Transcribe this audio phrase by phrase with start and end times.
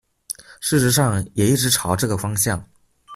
[0.59, 2.67] 事實上也一直朝這個方向